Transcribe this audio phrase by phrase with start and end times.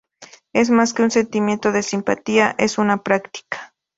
[0.51, 3.75] Es más que un sentimiento de simpatía, es una práctica.